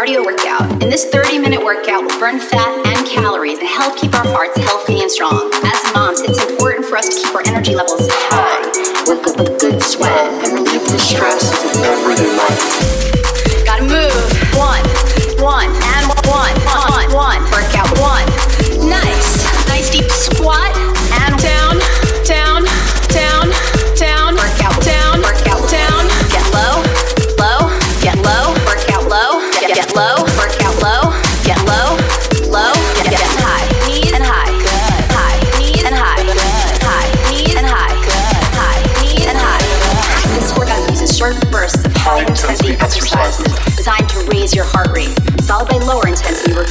[0.00, 0.82] cardio workout.
[0.82, 4.56] In this 30 minute workout, we'll burn fat and calories and help keep our hearts
[4.56, 5.50] healthy and strong.
[5.62, 8.08] As moms, it's important for us to keep our energy levels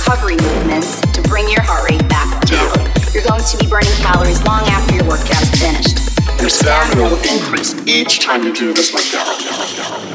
[0.09, 2.73] recovery movements to bring your heart rate back down.
[3.13, 6.41] You're going to be burning calories long after your workout is finished.
[6.41, 10.08] Your stamina will increase each time you do this workout.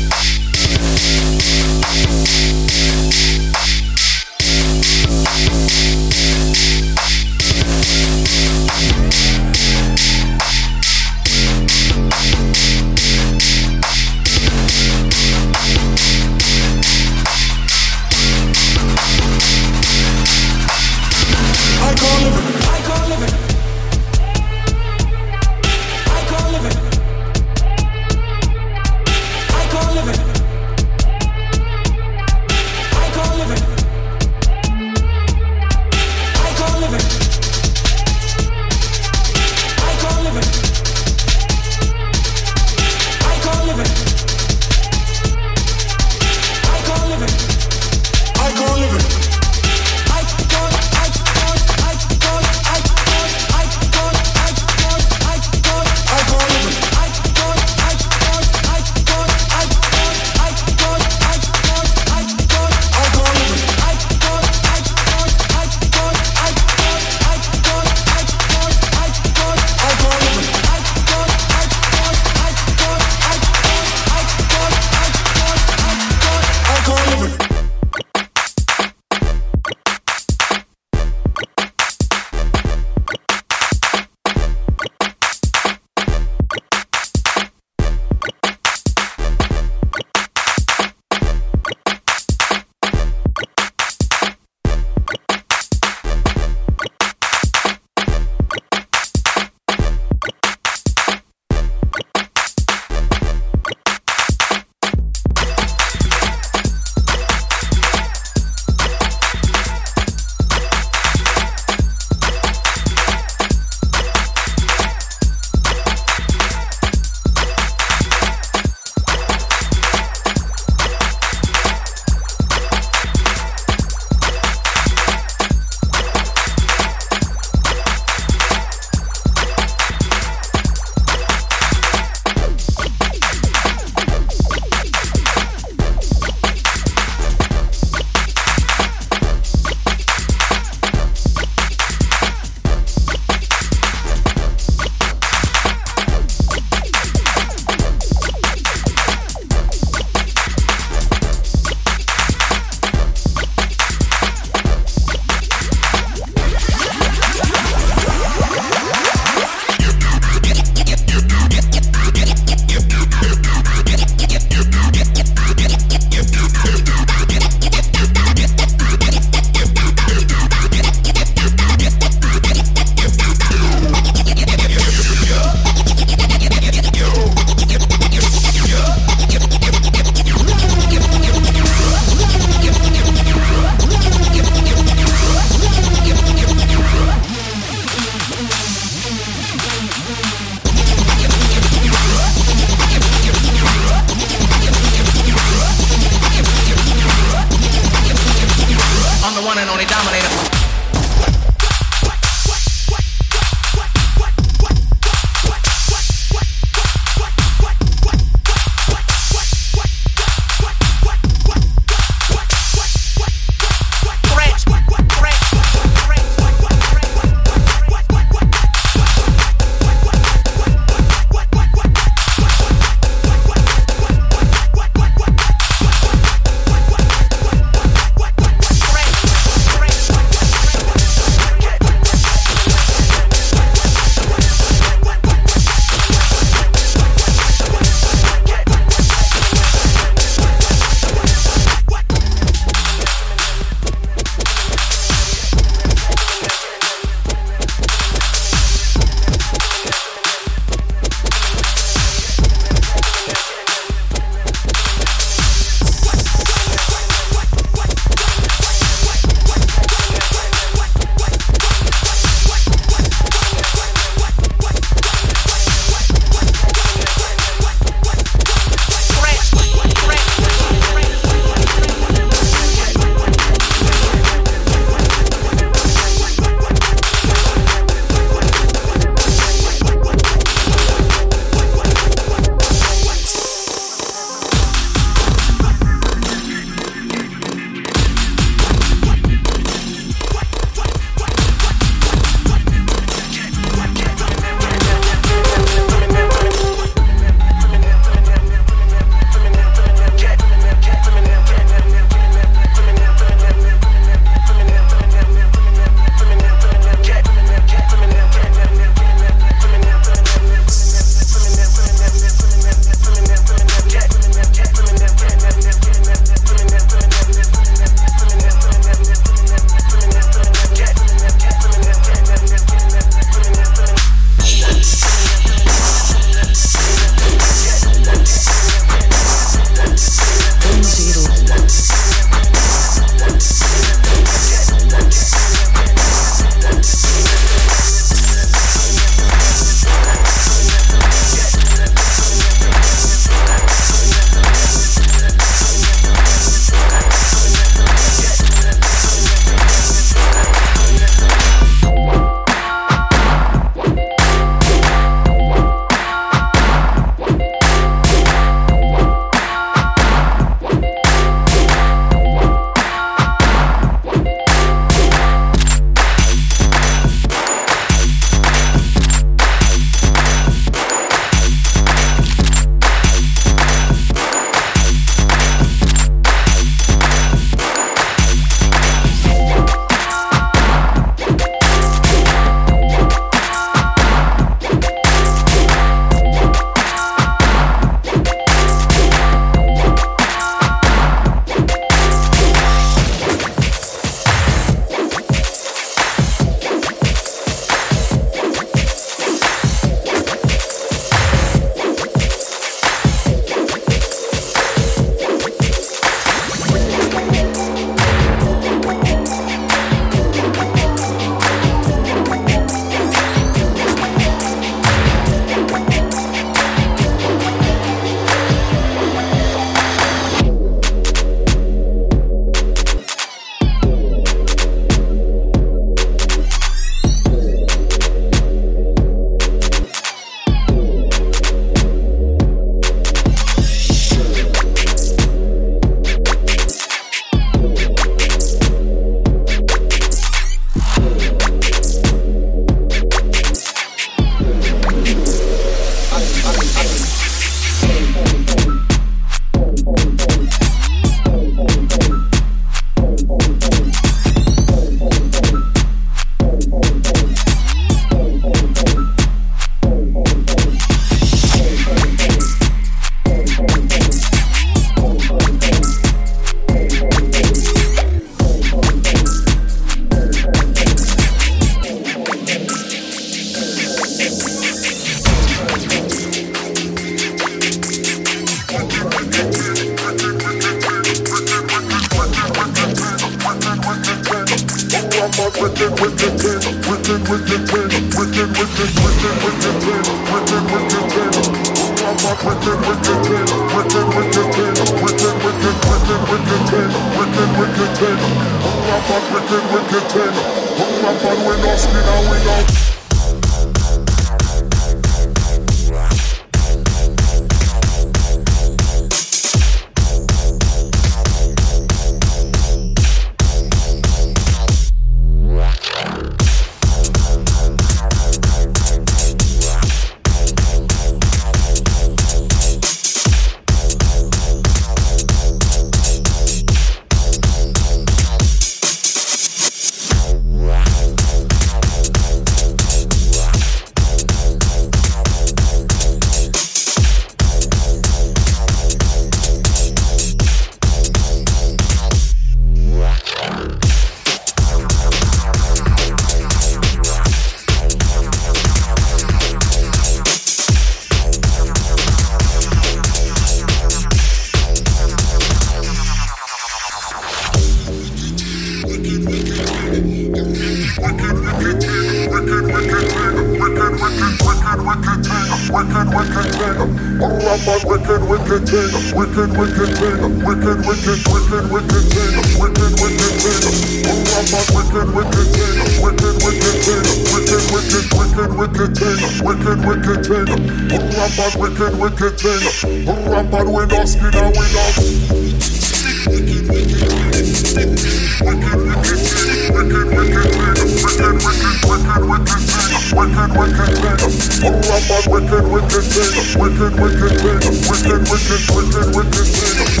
[598.70, 600.00] Wicked, with this thing, oh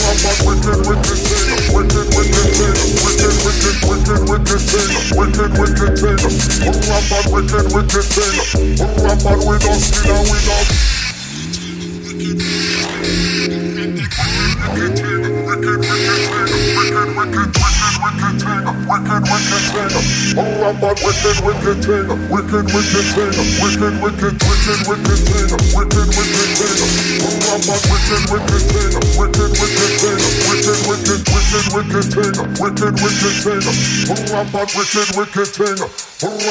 [0.00, 1.22] I'm not wicked with this
[10.02, 10.93] thing.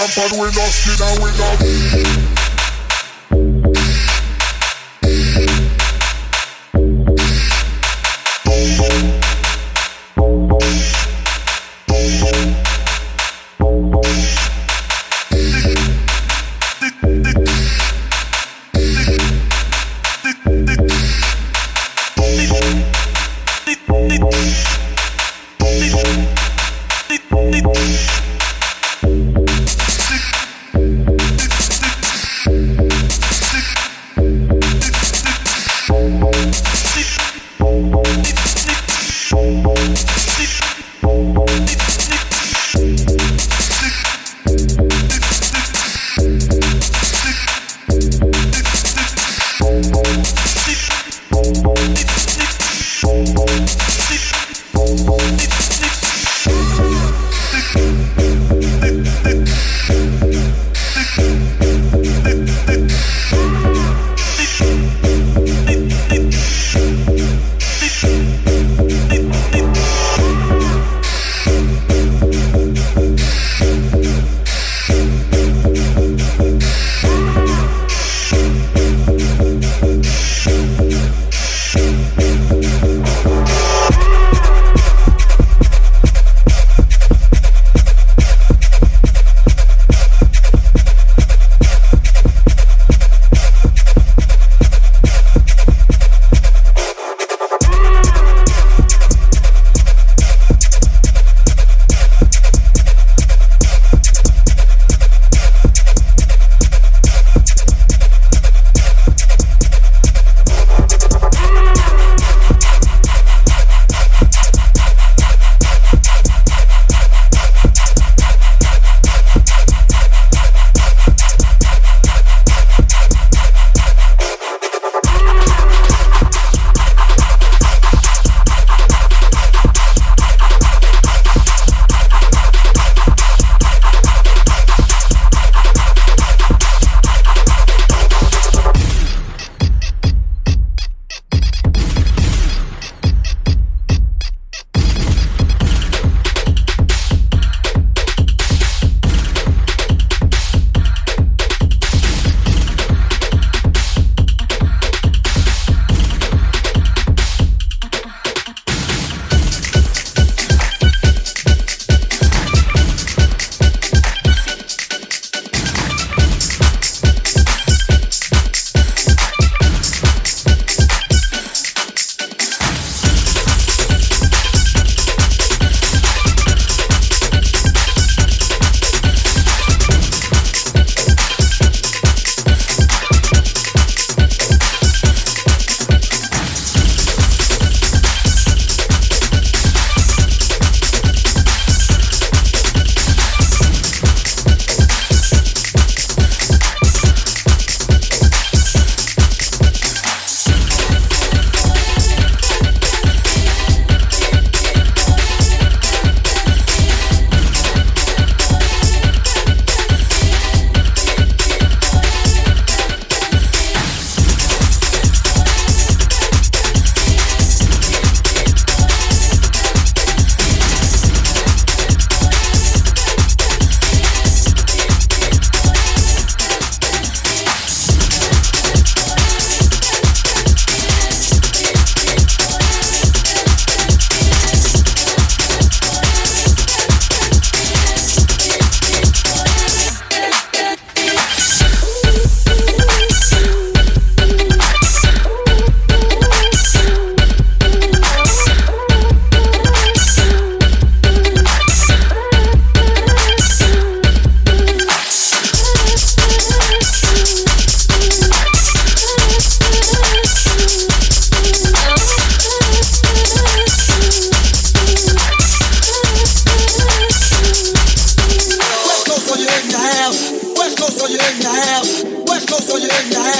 [0.03, 1.29] Rampant, we no skin and we
[2.37, 2.42] no.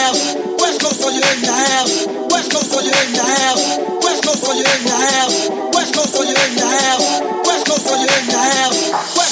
[0.04, 2.08] West Coast, are you in the house?
[2.30, 3.80] West Coast, are you in the house?
[4.04, 5.50] West Coast, are you in the house?
[5.74, 6.54] West Coast, are you in?
[7.48, 9.23] West Coast, are you in the house?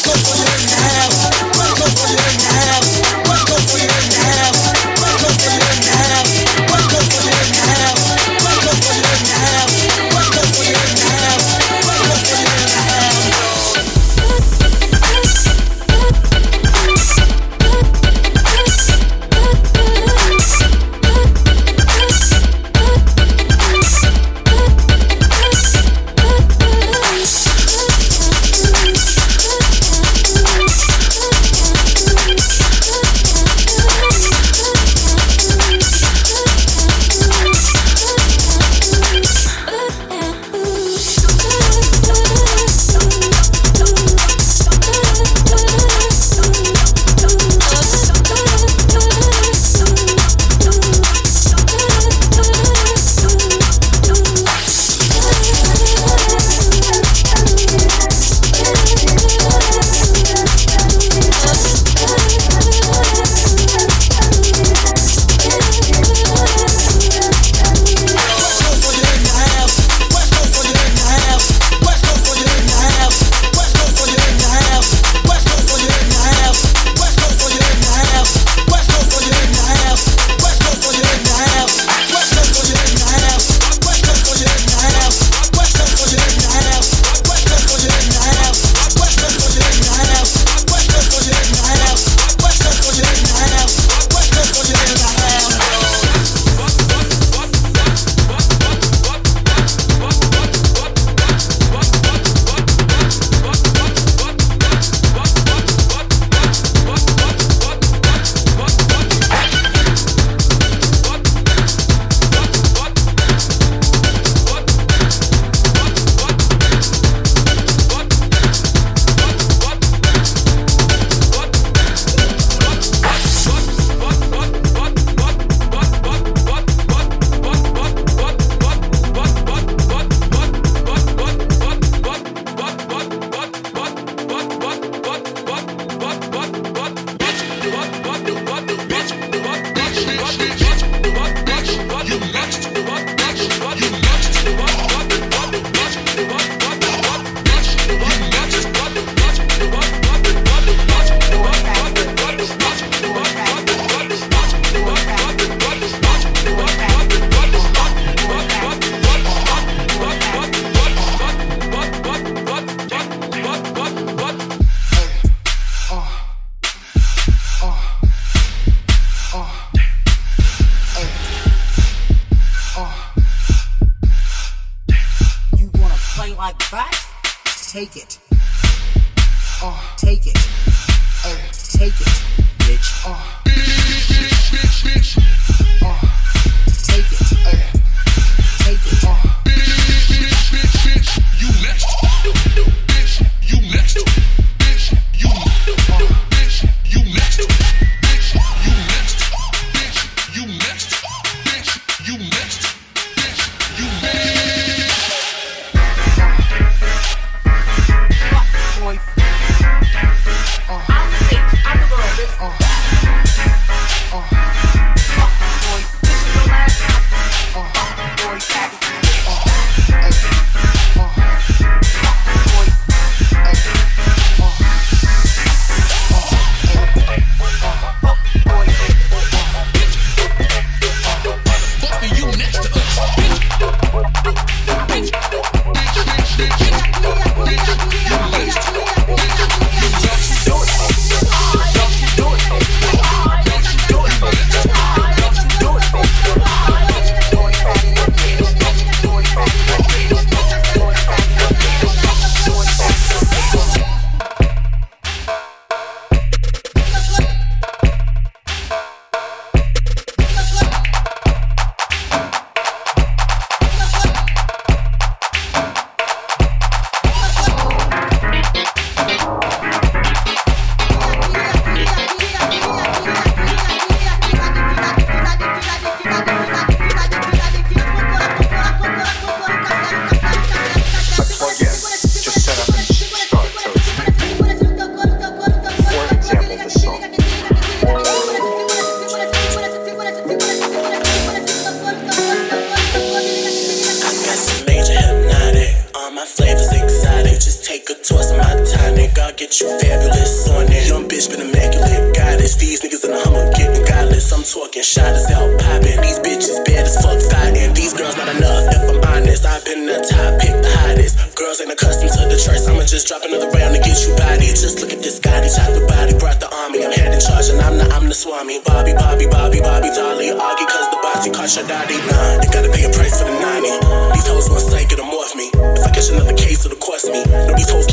[299.32, 300.84] I'll get you fabulous on that.
[300.92, 302.60] Young bitch been immaculate, goddess.
[302.60, 304.28] These niggas in the Hummer getting godless.
[304.36, 306.04] I'm talking shot is out popping.
[306.04, 307.72] These bitches bad as fuck fighting.
[307.72, 308.68] These girls not enough.
[308.76, 311.16] If I'm honest, I've been the top, pick the hottest.
[311.40, 312.68] Girls ain't accustomed to the choice.
[312.68, 314.52] I'ma just drop another round to get you body.
[314.52, 316.84] Just look at this guy, he shot the body, brought the army.
[316.84, 318.60] I'm head in charge and I'm the I'm the swami.
[318.68, 321.96] Bobby, Bobby, Bobby, Bobby, Dolly, Augie, cause the bossy caught your daddy.
[322.12, 324.12] Nah, they gotta pay a price for the 90.
[324.12, 325.48] These hoes want psych, it'll morph me.
[325.80, 327.24] If I catch another case, it'll cost me.
[327.48, 327.88] No, these hoes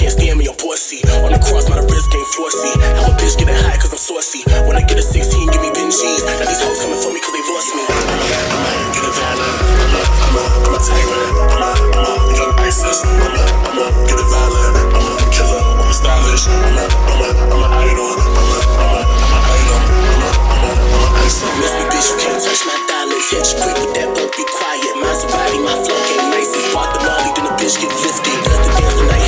[0.48, 1.04] I'm bossy.
[1.20, 2.72] On the cross, my wrist game flossy.
[2.96, 4.40] How a bitch get it high, cause I'm saucy.
[4.64, 6.24] When I get a 16, give me Benjis.
[6.24, 7.84] Now these hoes coming for me cause they lost me.
[7.84, 9.44] I'ma get a valor.
[9.44, 11.32] I'ma, I'ma, I'ma tyrant.
[11.52, 13.04] I'ma, I'ma, young ISIS.
[13.04, 14.66] I'ma, I'ma get a valor.
[14.96, 15.60] I'ma killer.
[15.84, 16.44] I'm stylish.
[16.48, 18.08] I'ma, I'ma, I'm an idol.
[18.08, 18.56] I'ma,
[18.88, 19.82] I'ma, I'm an item.
[20.16, 21.52] I'ma, I'ma, I'm an item.
[21.60, 23.24] Miss me, bitch, you can't touch my dollars.
[23.28, 24.96] Hit you quick with that book, be quiet.
[24.96, 26.56] Maserati, my flow game nice.
[26.72, 28.38] Bought the molly, then the bitch get lifted.
[28.48, 29.27] Does the dance when